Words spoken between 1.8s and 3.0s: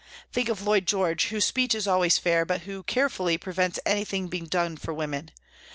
always fair but who